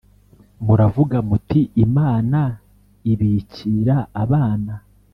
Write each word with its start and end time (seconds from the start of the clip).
“muravuga 0.65 1.17
muti 1.29 1.61
‘imana 1.85 2.39
ibikira 3.11 3.97
abana 4.23 4.73